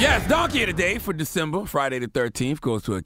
Yes, 0.00 0.26
donkey 0.28 0.62
of 0.62 0.68
the 0.68 0.72
day 0.72 0.96
for 0.96 1.12
December, 1.12 1.66
Friday 1.66 1.98
the 1.98 2.08
13th, 2.08 2.62
goes 2.62 2.82
to 2.84 2.94
a 2.94 3.02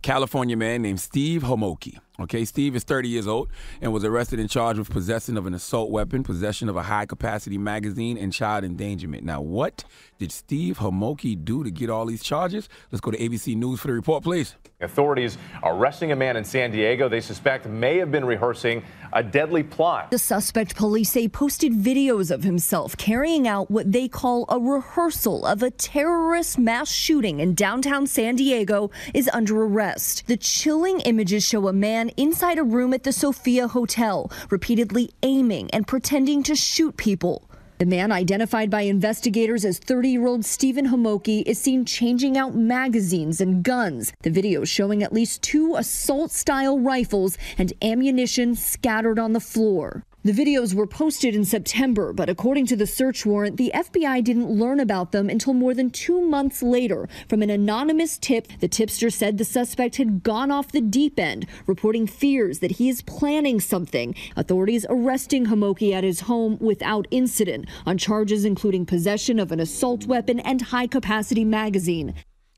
California 0.00 0.56
man 0.56 0.80
named 0.80 0.98
Steve 0.98 1.42
Homoki. 1.42 1.98
Okay, 2.20 2.44
Steve 2.44 2.74
is 2.74 2.82
30 2.82 3.08
years 3.08 3.28
old 3.28 3.48
and 3.80 3.92
was 3.92 4.04
arrested 4.04 4.40
and 4.40 4.50
charged 4.50 4.80
with 4.80 4.90
possession 4.90 5.36
of 5.36 5.46
an 5.46 5.54
assault 5.54 5.88
weapon, 5.88 6.24
possession 6.24 6.68
of 6.68 6.76
a 6.76 6.82
high 6.82 7.06
capacity 7.06 7.58
magazine, 7.58 8.18
and 8.18 8.32
child 8.32 8.64
endangerment. 8.64 9.22
Now, 9.22 9.40
what 9.40 9.84
did 10.18 10.32
Steve 10.32 10.78
Homoki 10.78 11.36
do 11.44 11.62
to 11.62 11.70
get 11.70 11.90
all 11.90 12.06
these 12.06 12.24
charges? 12.24 12.68
Let's 12.90 13.00
go 13.00 13.12
to 13.12 13.18
ABC 13.18 13.54
News 13.54 13.78
for 13.78 13.86
the 13.86 13.92
report, 13.92 14.24
please. 14.24 14.56
Authorities 14.80 15.38
arresting 15.62 16.10
a 16.10 16.16
man 16.16 16.36
in 16.36 16.44
San 16.44 16.72
Diego 16.72 17.08
they 17.08 17.20
suspect 17.20 17.66
may 17.66 17.98
have 17.98 18.10
been 18.10 18.24
rehearsing 18.24 18.82
a 19.12 19.22
deadly 19.22 19.62
plot. 19.62 20.10
The 20.10 20.18
suspect, 20.18 20.76
police 20.76 21.10
say, 21.10 21.28
posted 21.28 21.72
videos 21.72 22.32
of 22.32 22.42
himself 22.42 22.96
carrying 22.96 23.46
out 23.46 23.70
what 23.70 23.90
they 23.90 24.08
call 24.08 24.44
a 24.48 24.58
rehearsal 24.58 25.46
of 25.46 25.62
a 25.62 25.70
terrorist 25.70 26.58
mass 26.58 26.90
shooting 26.90 27.40
in 27.40 27.54
downtown 27.54 28.06
San 28.06 28.36
Diego 28.36 28.90
is 29.14 29.28
under 29.32 29.62
arrest. 29.62 30.24
The 30.26 30.36
chilling 30.36 31.00
images 31.00 31.44
show 31.44 31.68
a 31.68 31.72
man 31.72 32.07
inside 32.16 32.58
a 32.58 32.62
room 32.62 32.92
at 32.94 33.04
the 33.04 33.12
Sofia 33.12 33.68
Hotel, 33.68 34.30
repeatedly 34.50 35.10
aiming 35.22 35.70
and 35.70 35.86
pretending 35.86 36.42
to 36.44 36.54
shoot 36.54 36.96
people. 36.96 37.48
The 37.78 37.86
man, 37.86 38.10
identified 38.10 38.70
by 38.70 38.82
investigators 38.82 39.64
as 39.64 39.78
30 39.78 40.08
year 40.08 40.26
old 40.26 40.44
Stephen 40.44 40.88
Homoki, 40.88 41.44
is 41.46 41.60
seen 41.60 41.84
changing 41.84 42.36
out 42.36 42.56
magazines 42.56 43.40
and 43.40 43.62
guns. 43.62 44.12
The 44.22 44.30
video 44.30 44.64
showing 44.64 45.04
at 45.04 45.12
least 45.12 45.42
two 45.42 45.76
assault 45.76 46.32
style 46.32 46.80
rifles 46.80 47.38
and 47.56 47.72
ammunition 47.80 48.56
scattered 48.56 49.20
on 49.20 49.32
the 49.32 49.40
floor. 49.40 50.04
The 50.24 50.32
videos 50.32 50.74
were 50.74 50.88
posted 50.88 51.36
in 51.36 51.44
September, 51.44 52.12
but 52.12 52.28
according 52.28 52.66
to 52.66 52.76
the 52.76 52.88
search 52.88 53.24
warrant, 53.24 53.56
the 53.56 53.70
FBI 53.72 54.24
didn't 54.24 54.50
learn 54.50 54.80
about 54.80 55.12
them 55.12 55.30
until 55.30 55.54
more 55.54 55.74
than 55.74 55.90
two 55.90 56.20
months 56.20 56.60
later. 56.60 57.08
From 57.28 57.40
an 57.40 57.50
anonymous 57.50 58.18
tip, 58.18 58.48
the 58.58 58.66
tipster 58.66 59.10
said 59.10 59.38
the 59.38 59.44
suspect 59.44 59.94
had 59.94 60.24
gone 60.24 60.50
off 60.50 60.72
the 60.72 60.80
deep 60.80 61.20
end, 61.20 61.46
reporting 61.68 62.08
fears 62.08 62.58
that 62.58 62.72
he 62.72 62.88
is 62.88 63.00
planning 63.02 63.60
something. 63.60 64.12
Authorities 64.34 64.84
arresting 64.90 65.46
Homoki 65.46 65.92
at 65.92 66.02
his 66.02 66.22
home 66.22 66.58
without 66.60 67.06
incident 67.12 67.66
on 67.86 67.96
charges 67.96 68.44
including 68.44 68.86
possession 68.86 69.38
of 69.38 69.52
an 69.52 69.60
assault 69.60 70.06
weapon 70.06 70.40
and 70.40 70.62
high 70.62 70.88
capacity 70.88 71.44
magazine. 71.44 72.12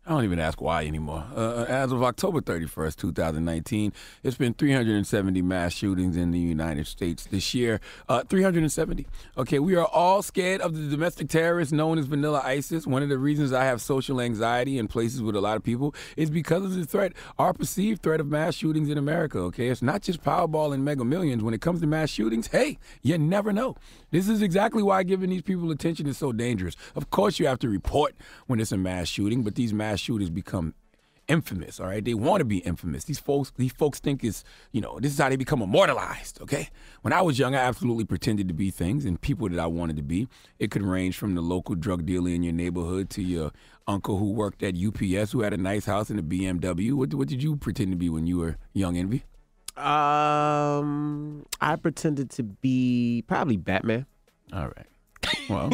I 0.06 0.12
don't 0.12 0.24
even 0.24 0.38
ask 0.38 0.62
why 0.62 0.86
anymore. 0.86 1.26
Uh, 1.36 1.66
as 1.68 1.92
of 1.92 2.02
October 2.02 2.40
31st, 2.40 2.96
2019, 2.96 3.92
it's 4.22 4.36
been 4.36 4.54
370 4.54 5.42
mass 5.42 5.74
shootings 5.74 6.16
in 6.16 6.30
the 6.30 6.38
United 6.38 6.86
States 6.86 7.26
this 7.26 7.52
year. 7.52 7.80
Uh, 8.08 8.22
370. 8.24 9.06
Okay, 9.36 9.58
we 9.58 9.74
are 9.74 9.84
all 9.84 10.22
scared 10.22 10.62
of 10.62 10.74
the 10.74 10.88
domestic 10.88 11.28
terrorists 11.28 11.70
known 11.70 11.98
as 11.98 12.06
Vanilla 12.06 12.40
ISIS. 12.42 12.86
One 12.86 13.02
of 13.02 13.10
the 13.10 13.18
reasons 13.18 13.52
I 13.52 13.64
have 13.64 13.82
social 13.82 14.22
anxiety 14.22 14.78
in 14.78 14.88
places 14.88 15.20
with 15.20 15.36
a 15.36 15.40
lot 15.40 15.58
of 15.58 15.62
people 15.62 15.94
is 16.16 16.30
because 16.30 16.64
of 16.64 16.74
the 16.74 16.86
threat, 16.86 17.12
our 17.38 17.52
perceived 17.52 18.02
threat 18.02 18.20
of 18.20 18.26
mass 18.26 18.54
shootings 18.54 18.88
in 18.88 18.96
America. 18.96 19.38
Okay, 19.38 19.68
it's 19.68 19.82
not 19.82 20.00
just 20.00 20.24
Powerball 20.24 20.72
and 20.72 20.82
Mega 20.82 21.04
Millions. 21.04 21.42
When 21.42 21.52
it 21.52 21.60
comes 21.60 21.82
to 21.82 21.86
mass 21.86 22.08
shootings, 22.08 22.46
hey, 22.46 22.78
you 23.02 23.18
never 23.18 23.52
know. 23.52 23.76
This 24.10 24.28
is 24.28 24.42
exactly 24.42 24.82
why 24.82 25.02
giving 25.04 25.30
these 25.30 25.42
people 25.42 25.70
attention 25.70 26.06
is 26.06 26.18
so 26.18 26.32
dangerous. 26.32 26.76
Of 26.96 27.10
course, 27.10 27.38
you 27.38 27.46
have 27.46 27.58
to 27.60 27.68
report 27.68 28.14
when 28.46 28.60
it's 28.60 28.72
a 28.72 28.76
mass 28.76 29.08
shooting, 29.08 29.42
but 29.42 29.54
these 29.54 29.72
mass 29.72 30.00
shooters 30.00 30.30
become 30.30 30.74
infamous. 31.28 31.78
All 31.78 31.86
right, 31.86 32.04
they 32.04 32.14
want 32.14 32.40
to 32.40 32.44
be 32.44 32.58
infamous. 32.58 33.04
These 33.04 33.20
folks, 33.20 33.52
these 33.56 33.72
folks 33.72 34.00
think 34.00 34.24
it's 34.24 34.42
you 34.72 34.80
know 34.80 34.98
this 34.98 35.12
is 35.12 35.18
how 35.18 35.28
they 35.28 35.36
become 35.36 35.62
immortalized. 35.62 36.42
Okay, 36.42 36.70
when 37.02 37.12
I 37.12 37.22
was 37.22 37.38
young, 37.38 37.54
I 37.54 37.60
absolutely 37.60 38.04
pretended 38.04 38.48
to 38.48 38.54
be 38.54 38.70
things 38.70 39.04
and 39.04 39.20
people 39.20 39.48
that 39.48 39.60
I 39.60 39.66
wanted 39.66 39.96
to 39.96 40.02
be. 40.02 40.28
It 40.58 40.70
could 40.70 40.82
range 40.82 41.16
from 41.16 41.36
the 41.36 41.40
local 41.40 41.76
drug 41.76 42.04
dealer 42.04 42.30
in 42.30 42.42
your 42.42 42.52
neighborhood 42.52 43.10
to 43.10 43.22
your 43.22 43.52
uncle 43.86 44.18
who 44.18 44.32
worked 44.32 44.62
at 44.62 44.74
UPS 44.74 45.32
who 45.32 45.42
had 45.42 45.52
a 45.52 45.56
nice 45.56 45.86
house 45.86 46.10
and 46.10 46.18
a 46.18 46.22
BMW. 46.22 46.92
What, 46.92 47.14
what 47.14 47.28
did 47.28 47.42
you 47.42 47.56
pretend 47.56 47.92
to 47.92 47.96
be 47.96 48.08
when 48.08 48.26
you 48.26 48.38
were 48.38 48.56
young, 48.72 48.96
Envy? 48.96 49.24
Um, 49.76 51.46
I 51.60 51.76
pretended 51.76 52.30
to 52.32 52.42
be 52.42 53.24
probably 53.26 53.56
Batman. 53.56 54.06
All 54.52 54.66
right. 54.66 54.86
Well, 55.48 55.70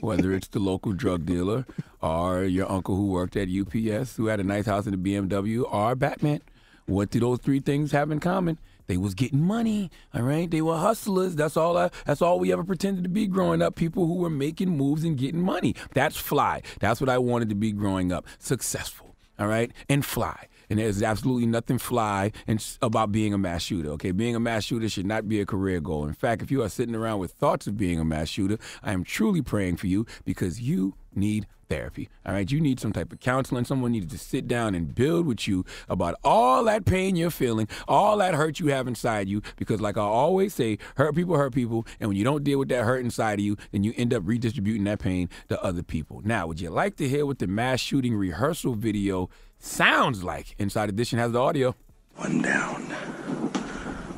whether 0.00 0.32
it's 0.32 0.48
the 0.48 0.58
local 0.60 0.92
drug 0.92 1.26
dealer 1.26 1.66
or 2.00 2.44
your 2.44 2.70
uncle 2.70 2.96
who 2.96 3.06
worked 3.06 3.36
at 3.36 3.48
UPS 3.48 4.16
who 4.16 4.26
had 4.26 4.40
a 4.40 4.44
nice 4.44 4.66
house 4.66 4.86
in 4.86 4.92
the 4.92 5.14
BMW 5.14 5.64
or 5.70 5.94
Batman, 5.94 6.42
what 6.86 7.10
do 7.10 7.20
those 7.20 7.38
three 7.38 7.60
things 7.60 7.92
have 7.92 8.10
in 8.10 8.20
common? 8.20 8.58
They 8.86 8.98
was 8.98 9.14
getting 9.14 9.40
money, 9.40 9.90
all 10.12 10.22
right. 10.22 10.50
They 10.50 10.60
were 10.60 10.76
hustlers. 10.76 11.34
That's 11.34 11.56
all. 11.56 11.76
I, 11.78 11.90
that's 12.04 12.20
all 12.20 12.38
we 12.38 12.52
ever 12.52 12.62
pretended 12.62 13.02
to 13.04 13.08
be 13.08 13.26
growing 13.26 13.62
up. 13.62 13.76
People 13.76 14.06
who 14.06 14.16
were 14.16 14.28
making 14.30 14.76
moves 14.76 15.04
and 15.04 15.16
getting 15.16 15.40
money. 15.40 15.74
That's 15.94 16.16
fly. 16.18 16.60
That's 16.80 17.00
what 17.00 17.08
I 17.08 17.16
wanted 17.16 17.48
to 17.48 17.54
be 17.54 17.72
growing 17.72 18.12
up. 18.12 18.26
Successful, 18.38 19.16
all 19.38 19.46
right, 19.46 19.72
and 19.88 20.04
fly. 20.04 20.48
And 20.70 20.78
there's 20.78 21.02
absolutely 21.02 21.46
nothing 21.46 21.78
fly 21.78 22.32
and 22.46 22.64
about 22.80 23.12
being 23.12 23.34
a 23.34 23.38
mass 23.38 23.62
shooter. 23.62 23.90
Okay, 23.90 24.10
being 24.10 24.34
a 24.34 24.40
mass 24.40 24.64
shooter 24.64 24.88
should 24.88 25.06
not 25.06 25.28
be 25.28 25.40
a 25.40 25.46
career 25.46 25.80
goal. 25.80 26.06
In 26.06 26.14
fact, 26.14 26.42
if 26.42 26.50
you 26.50 26.62
are 26.62 26.68
sitting 26.68 26.94
around 26.94 27.18
with 27.18 27.32
thoughts 27.32 27.66
of 27.66 27.76
being 27.76 28.00
a 28.00 28.04
mass 28.04 28.28
shooter, 28.28 28.58
I 28.82 28.92
am 28.92 29.04
truly 29.04 29.42
praying 29.42 29.76
for 29.76 29.86
you 29.86 30.06
because 30.24 30.60
you 30.60 30.94
need 31.14 31.46
therapy. 31.68 32.08
All 32.24 32.32
right, 32.32 32.50
you 32.50 32.60
need 32.60 32.80
some 32.80 32.92
type 32.92 33.12
of 33.12 33.20
counseling. 33.20 33.64
Someone 33.64 33.92
needed 33.92 34.10
to 34.10 34.18
sit 34.18 34.46
down 34.46 34.74
and 34.74 34.94
build 34.94 35.26
with 35.26 35.46
you 35.46 35.64
about 35.88 36.16
all 36.24 36.64
that 36.64 36.84
pain 36.84 37.16
you're 37.16 37.30
feeling, 37.30 37.68
all 37.88 38.16
that 38.18 38.34
hurt 38.34 38.60
you 38.60 38.68
have 38.68 38.86
inside 38.86 39.28
you. 39.28 39.42
Because, 39.56 39.80
like 39.80 39.96
I 39.96 40.02
always 40.02 40.54
say, 40.54 40.78
hurt 40.96 41.14
people 41.14 41.36
hurt 41.36 41.54
people, 41.54 41.86
and 42.00 42.08
when 42.08 42.16
you 42.16 42.24
don't 42.24 42.44
deal 42.44 42.58
with 42.58 42.68
that 42.68 42.84
hurt 42.84 43.04
inside 43.04 43.38
of 43.40 43.44
you, 43.44 43.56
then 43.72 43.84
you 43.84 43.92
end 43.96 44.14
up 44.14 44.22
redistributing 44.24 44.84
that 44.84 44.98
pain 44.98 45.28
to 45.48 45.62
other 45.62 45.82
people. 45.82 46.20
Now, 46.24 46.46
would 46.46 46.60
you 46.60 46.70
like 46.70 46.96
to 46.96 47.08
hear 47.08 47.26
what 47.26 47.38
the 47.38 47.46
mass 47.46 47.80
shooting 47.80 48.14
rehearsal 48.14 48.74
video 48.74 49.30
sounds 49.58 50.22
like? 50.22 50.54
Inside 50.58 50.88
Edition 50.88 51.18
has 51.18 51.32
the 51.32 51.40
audio. 51.40 51.74
One 52.16 52.42
down. 52.42 52.86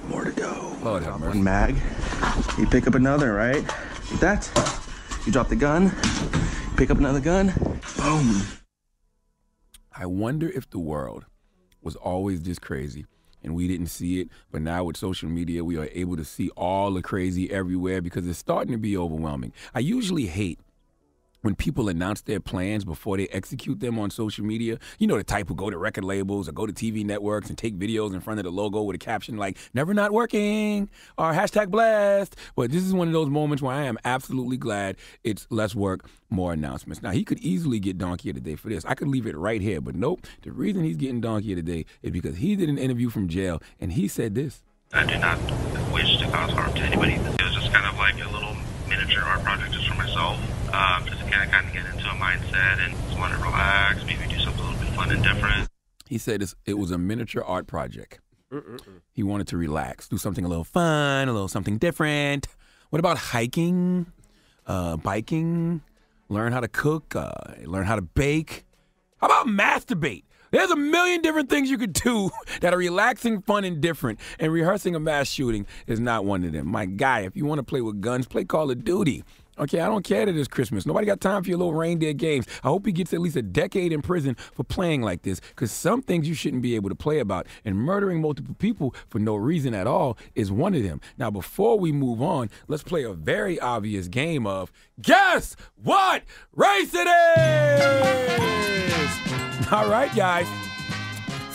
More 0.08 0.25
to 0.25 0.32
go. 0.32 0.76
Lord 0.82 1.02
have 1.02 1.19
mercy. 1.19 1.38
One 1.38 1.44
mag. 1.44 1.76
You 2.58 2.66
pick 2.66 2.87
up 2.87 2.94
another, 2.94 3.32
right? 3.32 3.62
Like 4.10 4.20
that. 4.20 4.82
You 5.26 5.32
drop 5.32 5.49
the 5.49 5.56
gun. 5.56 5.92
Pick 6.76 6.90
up 6.90 6.99
another 6.99 7.20
gun. 7.20 7.55
Boom. 7.96 8.43
I 9.99 10.05
wonder 10.05 10.50
if 10.50 10.69
the 10.69 10.78
world 10.78 11.25
was 11.82 11.96
always 11.96 12.43
this 12.43 12.58
crazy 12.58 13.06
and 13.43 13.55
we 13.55 13.67
didn't 13.67 13.87
see 13.87 14.20
it. 14.20 14.28
But 14.50 14.61
now 14.61 14.84
with 14.84 14.99
social 14.99 15.31
media, 15.31 15.64
we 15.64 15.78
are 15.78 15.88
able 15.93 16.19
to 16.19 16.25
see 16.25 16.50
all 16.50 16.93
the 16.93 17.00
crazy 17.00 17.50
everywhere 17.50 18.02
because 18.02 18.28
it's 18.28 18.38
starting 18.38 18.73
to 18.73 18.78
be 18.78 18.94
overwhelming. 18.94 19.55
I 19.75 19.78
usually 19.78 20.26
hate 20.26 20.61
when 21.46 21.54
people 21.54 21.88
announce 21.88 22.22
their 22.22 22.40
plans 22.40 22.84
before 22.84 23.16
they 23.16 23.28
execute 23.28 23.78
them 23.78 24.00
on 24.00 24.10
social 24.10 24.44
media, 24.44 24.81
you 24.98 25.06
know, 25.06 25.16
the 25.16 25.22
type 25.22 25.46
who 25.46 25.54
go 25.54 25.70
to 25.70 25.78
record 25.78 26.04
labels 26.04 26.48
or 26.48 26.52
go 26.52 26.66
to 26.66 26.72
TV 26.72 27.06
networks 27.06 27.48
and 27.48 27.56
take 27.56 27.78
videos 27.78 28.12
in 28.12 28.20
front 28.20 28.40
of 28.40 28.44
the 28.44 28.50
logo 28.50 28.82
with 28.82 28.96
a 28.96 28.98
caption 28.98 29.37
like, 29.37 29.56
never 29.72 29.94
not 29.94 30.10
working 30.10 30.90
or 31.16 31.32
hashtag 31.32 31.70
blessed. 31.70 32.34
But 32.56 32.72
this 32.72 32.82
is 32.82 32.93
one 32.93 33.06
of 33.06 33.14
those 33.14 33.28
moments 33.28 33.62
where 33.62 33.72
I 33.72 33.84
am 33.84 33.96
absolutely 34.04 34.56
glad 34.56 34.96
it's 35.22 35.46
less 35.48 35.72
work, 35.72 36.10
more 36.31 36.52
announcements. 36.52 37.00
Now, 37.00 37.12
he 37.12 37.22
could 37.22 37.38
easily 37.38 37.78
get 37.78 37.96
Donkey 37.96 38.31
of 38.31 38.34
the 38.34 38.40
Day 38.40 38.56
for 38.56 38.69
this. 38.69 38.84
I 38.84 38.96
could 38.96 39.06
leave 39.06 39.28
it 39.28 39.37
right 39.37 39.60
here, 39.60 39.81
but 39.81 39.94
nope. 39.94 40.26
The 40.42 40.50
reason 40.50 40.82
he's 40.82 40.96
getting 40.96 41.20
Donkey 41.20 41.52
of 41.52 41.56
the 41.58 41.62
Day 41.62 41.87
is 42.02 42.10
because 42.10 42.38
he 42.38 42.56
did 42.56 42.69
an 42.69 42.76
interview 42.76 43.08
from 43.08 43.28
jail 43.28 43.62
and 43.78 43.92
he 43.92 44.08
said 44.08 44.34
this. 44.34 44.64
I 44.92 45.06
do 45.06 45.16
not 45.20 45.38
wish 45.92 46.19
to 46.19 46.25
cause 46.28 46.50
harm 46.50 46.75
to 46.75 46.81
anybody. 46.81 47.12
It 47.12 47.42
was 47.44 47.54
just 47.54 47.72
kind 47.72 47.87
of 47.87 47.96
like 47.99 48.14
a 48.14 48.28
little 48.32 48.56
miniature 48.88 49.22
art 49.22 49.44
project 49.44 49.72
just 49.72 49.87
for 49.87 49.94
myself. 49.94 50.40
Uh, 50.72 51.00
to 51.06 51.15
kind 51.37 51.49
of, 51.49 51.53
kind 51.53 51.67
of 51.67 51.73
get 51.73 51.87
into 51.87 52.09
a 52.09 52.15
mindset 52.15 52.85
and 52.85 52.94
just 52.94 53.19
want 53.19 53.33
to 53.35 53.38
relax, 53.41 54.05
maybe 54.05 54.27
do 54.29 54.38
something 54.41 54.65
a 54.65 54.71
little 54.71 54.85
bit 54.85 54.94
fun 54.94 55.11
and 55.11 55.23
different. 55.23 55.69
He 56.09 56.19
said 56.19 56.43
it's, 56.43 56.55
it 56.65 56.75
was 56.75 56.91
a 56.91 56.99
miniature 56.99 57.44
art 57.44 57.67
project. 57.67 58.21
He 59.12 59.23
wanted 59.23 59.49
to 59.49 59.56
relax, 59.56 60.09
do 60.09 60.19
something 60.19 60.44
a 60.44 60.49
little 60.49 60.65
fun, 60.65 61.29
a 61.29 61.33
little 61.33 61.49
something 61.49 61.79
different. 61.79 62.47
What 62.91 63.00
about 63.00 63.19
hiking, 63.19 64.06
uh, 64.67 64.97
biking, 64.97 65.83
learn 66.29 66.53
how 66.53 66.61
to 66.61 66.69
cook, 66.69 67.17
uh, 67.17 67.33
learn 67.65 67.85
how 67.85 67.97
to 67.97 68.03
bake? 68.03 68.65
How 69.19 69.27
about 69.27 69.47
masturbate? 69.47 70.23
There's 70.53 70.71
a 70.71 70.77
million 70.77 71.23
different 71.23 71.50
things 71.50 71.69
you 71.69 71.77
could 71.77 71.93
do 71.93 72.31
that 72.61 72.73
are 72.73 72.79
relaxing, 72.79 73.43
fun, 73.43 73.65
and 73.65 73.81
different. 73.81 74.21
And 74.38 74.53
rehearsing 74.53 74.94
a 74.94 75.00
mass 75.00 75.29
shooting 75.29 75.67
is 75.88 75.99
not 75.99 76.25
one 76.25 76.44
of 76.44 76.53
them. 76.53 76.69
My 76.69 76.87
guy, 76.87 77.23
if 77.23 77.37
you 77.37 77.44
want 77.44 77.59
to 77.59 77.65
play 77.65 77.81
with 77.81 78.00
guns, 78.00 78.27
play 78.27 78.44
Call 78.44 78.71
of 78.71 78.85
Duty. 78.85 79.25
Okay, 79.58 79.81
I 79.81 79.87
don't 79.87 80.05
care 80.05 80.26
that 80.26 80.37
it's 80.37 80.49
Christmas. 80.49 80.85
Nobody 80.85 81.06
got 81.06 81.20
time 81.20 81.43
for 81.43 81.49
your 81.49 81.58
little 81.58 81.73
reindeer 81.73 82.12
games. 82.12 82.47
I 82.62 82.69
hope 82.69 82.85
he 82.85 82.93
gets 82.93 83.14
at 83.14 83.20
least 83.20 83.37
a 83.37 83.43
decade 83.43 83.93
in 83.93 84.03
prison 84.03 84.35
for 84.35 84.64
playing 84.64 85.00
like 85.03 85.23
this, 85.23 85.41
because 85.41 85.73
some 85.73 86.03
things 86.03 86.29
you 86.29 86.35
shouldn't 86.35 86.62
be 86.62 86.75
able 86.75 86.91
to 86.91 86.94
play 86.94 87.20
about. 87.20 87.47
And 87.64 87.76
murdering 87.76 88.20
multiple 88.20 88.55
people 88.58 88.94
for 89.08 89.19
no 89.19 89.35
reason 89.35 89.73
at 89.73 89.87
all 89.87 90.19
is 90.35 90.53
one 90.53 90.75
of 90.75 90.82
them. 90.82 91.00
Now, 91.17 91.31
before 91.31 91.79
we 91.79 91.91
move 91.91 92.20
on, 92.20 92.50
let's 92.69 92.82
play 92.82 93.05
a 93.05 93.14
very 93.14 93.58
obvious 93.58 94.08
game 94.08 94.47
of 94.47 94.70
Guess 95.00 95.56
What 95.82 96.23
Race 96.52 96.93
It 96.94 97.06
Is! 97.06 98.06
All 99.73 99.88
right, 99.88 100.14
guys. 100.14 100.65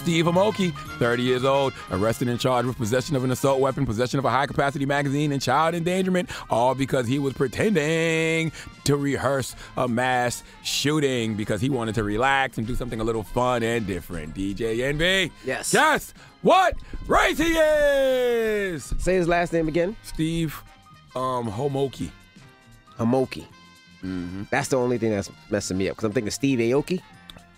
Steve 0.02 0.26
Amoki, 0.26 0.74
30 0.98 1.22
years 1.22 1.46
old, 1.46 1.74
arrested 1.92 2.28
and 2.28 2.40
charged 2.40 2.68
with 2.68 2.76
possession 2.76 3.16
of 3.16 3.24
an 3.24 3.30
assault 3.30 3.60
weapon, 3.60 3.86
possession 3.86 4.18
of 4.18 4.26
a 4.26 4.32
high 4.32 4.48
capacity 4.48 4.84
magazine, 4.84 5.32
and 5.32 5.40
child 5.40 5.76
endangerment, 5.76 6.28
all 6.50 6.74
because 6.74 7.06
he 7.06 7.20
was 7.20 7.34
pretending 7.34 8.52
to 8.84 8.96
rehearse 8.96 9.56
a 9.78 9.88
mass 9.88 10.42
shooting 10.64 11.36
because 11.36 11.62
he 11.62 11.70
wanted 11.70 11.94
to 11.94 12.04
relax 12.04 12.58
and 12.58 12.66
do 12.66 12.74
something 12.74 13.00
a 13.00 13.04
little 13.04 13.22
fun 13.22 13.62
and 13.62 13.86
different. 13.86 14.34
DJ 14.34 14.82
Envy. 14.82 15.32
Yes. 15.46 15.72
Guess 15.72 16.16
what 16.42 16.76
race 17.06 17.38
he 17.38 17.54
is? 17.54 18.96
Say 18.98 19.18
his 19.18 19.28
last 19.28 19.54
name 19.54 19.68
again. 19.68 19.96
Steve 20.02 20.64
um, 21.16 21.48
Homoki. 21.48 22.10
Homoki. 22.98 23.46
Mm-hmm. 24.04 24.44
That's 24.50 24.70
the 24.70 24.78
only 24.78 24.98
thing 24.98 25.12
that's 25.12 25.30
messing 25.52 25.78
me 25.78 25.90
up 25.90 25.96
because 25.96 26.06
I'm 26.06 26.12
thinking 26.12 26.32
Steve 26.32 26.58
Aoki. 26.58 27.04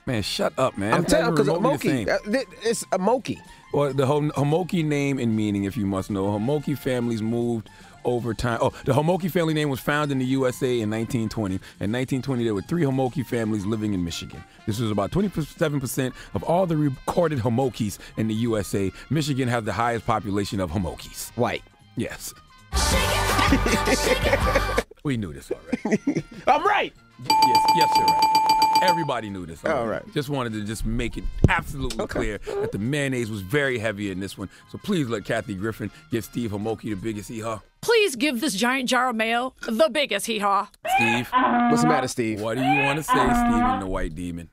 Man, 0.05 0.21
shut 0.21 0.53
up, 0.57 0.77
man. 0.77 0.93
I'm 0.93 1.05
telling 1.05 1.27
you 1.27 1.31
because 1.31 1.47
remotely 1.47 2.03
the 2.03 2.11
Amoki. 2.11 2.25
same. 2.25 2.35
uh, 2.35 2.39
It's 2.63 2.83
Amoki. 2.85 3.39
Well, 3.73 3.93
the 3.93 4.05
Hom- 4.05 4.31
Homoki 4.31 4.83
name 4.83 5.17
and 5.17 5.35
meaning, 5.35 5.63
if 5.63 5.77
you 5.77 5.85
must 5.85 6.11
know, 6.11 6.25
Homoki 6.25 6.77
families 6.77 7.21
moved 7.21 7.69
over 8.03 8.33
time. 8.33 8.59
Oh, 8.61 8.71
the 8.83 8.91
Homoki 8.91 9.31
family 9.31 9.53
name 9.53 9.69
was 9.69 9.79
found 9.79 10.11
in 10.11 10.19
the 10.19 10.25
USA 10.25 10.67
in 10.81 10.89
1920. 10.89 11.55
In 11.55 11.59
1920, 11.91 12.43
there 12.43 12.53
were 12.53 12.61
three 12.61 12.83
Homoki 12.83 13.25
families 13.25 13.65
living 13.65 13.93
in 13.93 14.03
Michigan. 14.03 14.43
This 14.67 14.79
was 14.79 14.91
about 14.91 15.11
27% 15.11 16.13
of 16.33 16.43
all 16.43 16.65
the 16.65 16.75
recorded 16.75 17.39
Homokis 17.39 17.97
in 18.17 18.27
the 18.27 18.35
USA. 18.35 18.91
Michigan 19.09 19.47
has 19.47 19.63
the 19.63 19.73
highest 19.73 20.05
population 20.05 20.59
of 20.59 20.69
Homokis. 20.69 21.31
White. 21.37 21.63
Yes. 21.95 22.33
we 25.03 25.15
knew 25.17 25.31
this 25.31 25.51
already. 25.51 26.23
I'm 26.47 26.63
right. 26.65 26.91
Yes, 27.29 27.65
yes, 27.77 27.89
you're 27.95 28.05
right. 28.05 28.42
Everybody 28.81 29.29
knew 29.29 29.45
this. 29.45 29.63
All 29.65 29.87
right. 29.87 30.03
Just 30.13 30.29
wanted 30.29 30.53
to 30.53 30.63
just 30.63 30.85
make 30.85 31.17
it 31.17 31.23
absolutely 31.49 32.05
clear 32.07 32.39
that 32.61 32.71
the 32.71 32.77
mayonnaise 32.77 33.29
was 33.29 33.41
very 33.41 33.77
heavy 33.79 34.11
in 34.11 34.19
this 34.19 34.37
one. 34.37 34.49
So 34.71 34.77
please 34.77 35.07
let 35.07 35.25
Kathy 35.25 35.53
Griffin 35.55 35.91
give 36.11 36.25
Steve 36.25 36.51
Homoki 36.51 36.89
the 36.89 36.95
biggest 36.95 37.29
hee 37.29 37.39
haw. 37.39 37.61
Please 37.81 38.15
give 38.15 38.41
this 38.41 38.55
giant 38.55 38.89
jar 38.89 39.09
of 39.09 39.15
mayo 39.15 39.53
the 39.67 39.89
biggest 39.89 40.25
hee 40.25 40.39
haw. 40.39 40.69
Steve. 40.95 41.29
What's 41.69 41.81
the 41.81 41.87
matter, 41.87 42.07
Steve? 42.07 42.41
What 42.41 42.57
do 42.57 42.63
you 42.63 42.83
want 42.83 42.97
to 42.97 43.03
say, 43.03 43.13
Steven 43.13 43.79
the 43.79 43.87
White 43.87 44.15
Demon? 44.15 44.49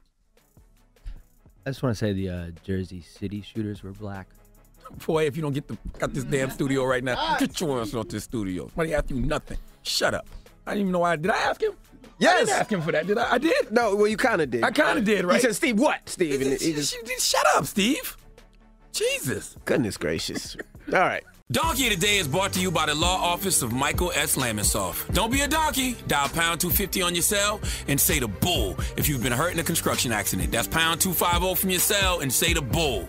I 1.66 1.70
just 1.70 1.82
want 1.82 1.94
to 1.94 1.98
say 1.98 2.12
the 2.12 2.30
uh, 2.30 2.50
Jersey 2.64 3.02
City 3.02 3.42
shooters 3.42 3.82
were 3.82 3.92
black. 3.92 4.28
Boy, 5.06 5.26
if 5.26 5.36
you 5.36 5.42
don't 5.42 5.52
get 5.52 5.68
the 5.68 5.78
got 5.98 6.12
this 6.12 6.24
damn 6.24 6.50
studio 6.50 6.84
right 6.84 7.04
now, 7.04 7.36
get 7.38 7.60
your 7.60 7.80
ass 7.80 7.94
off 7.94 8.08
this 8.08 8.24
studio. 8.24 8.66
Somebody 8.68 8.94
asked 8.94 9.10
you 9.10 9.16
ask 9.16 9.22
you 9.22 9.28
nothing. 9.28 9.58
Shut 9.82 10.14
up. 10.14 10.26
I 10.66 10.72
didn't 10.72 10.82
even 10.82 10.92
know 10.92 10.98
why. 11.00 11.16
Did 11.16 11.30
I 11.30 11.38
ask 11.38 11.62
him? 11.62 11.72
I 12.20 12.24
Yes. 12.24 12.46
didn't 12.46 12.60
ask 12.60 12.70
him 12.72 12.82
for 12.82 12.92
that. 12.92 13.06
Did 13.06 13.16
I? 13.18 13.32
I 13.34 13.38
did. 13.38 13.72
No, 13.72 13.96
well, 13.96 14.06
you 14.06 14.16
kind 14.16 14.42
of 14.42 14.50
did. 14.50 14.62
I 14.62 14.70
kind 14.70 14.98
of 14.98 15.04
did, 15.04 15.24
right? 15.24 15.36
He 15.36 15.40
said, 15.40 15.56
Steve, 15.56 15.78
what? 15.78 16.06
Steve. 16.08 16.40
And 16.42 16.60
he 16.60 16.72
just, 16.74 16.94
Shut 17.20 17.46
up, 17.56 17.64
Steve. 17.66 18.16
Jesus. 18.92 19.56
goodness 19.64 19.96
gracious. 19.96 20.56
All 20.92 20.98
right. 21.00 21.22
Donkey 21.52 21.88
of 21.88 21.94
the 21.98 22.06
Day 22.06 22.18
is 22.18 22.28
brought 22.28 22.52
to 22.52 22.60
you 22.60 22.70
by 22.70 22.86
the 22.86 22.94
law 22.94 23.16
office 23.32 23.62
of 23.62 23.72
Michael 23.72 24.12
S. 24.14 24.36
Lamonsoff. 24.36 25.12
Don't 25.14 25.32
be 25.32 25.40
a 25.40 25.48
donkey. 25.48 25.96
Dial 26.06 26.28
pound 26.28 26.60
250 26.60 27.02
on 27.02 27.14
your 27.14 27.22
cell 27.22 27.60
and 27.88 28.00
say 28.00 28.20
the 28.20 28.28
bull 28.28 28.76
if 28.96 29.08
you've 29.08 29.22
been 29.22 29.32
hurt 29.32 29.52
in 29.52 29.58
a 29.58 29.64
construction 29.64 30.12
accident. 30.12 30.52
That's 30.52 30.68
pound 30.68 31.00
250 31.00 31.56
from 31.60 31.70
your 31.70 31.80
cell 31.80 32.20
and 32.20 32.32
say 32.32 32.52
the 32.52 32.62
bull. 32.62 33.08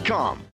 Indeed.com. 0.01 0.50